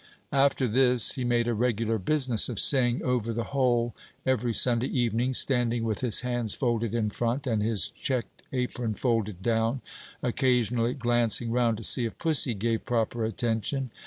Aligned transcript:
After 0.33 0.67
this, 0.67 1.11
he 1.11 1.23
made 1.23 1.47
a 1.47 1.53
regular 1.53 1.99
business 1.99 2.49
of 2.49 2.59
saying 2.59 3.03
over 3.03 3.31
the 3.33 3.43
whole 3.53 3.93
every 4.25 4.51
Sunday 4.51 4.87
evening, 4.87 5.35
standing 5.35 5.83
with 5.83 5.99
his 6.01 6.21
hands 6.21 6.55
folded 6.55 6.95
in 6.95 7.11
front 7.11 7.45
and 7.45 7.61
his 7.61 7.89
checked 7.89 8.41
apron 8.51 8.95
folded 8.95 9.43
down, 9.43 9.81
occasionally 10.23 10.95
glancing 10.95 11.51
round 11.51 11.77
to 11.77 11.83
see 11.83 12.05
if 12.05 12.17
pussy 12.17 12.55
gave 12.55 12.83
proper 12.83 13.23
attention. 13.23 13.91